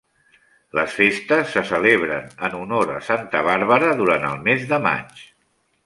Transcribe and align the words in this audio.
Les 0.77 0.95
festes 0.99 1.51
se 1.57 1.63
celebren 1.73 2.33
en 2.49 2.57
honor 2.63 2.95
a 2.95 2.99
Santa 3.11 3.45
Bàrbara 3.51 3.93
durant 4.03 4.29
el 4.33 4.43
mes 4.49 4.69
de 4.73 4.85
maig. 4.89 5.27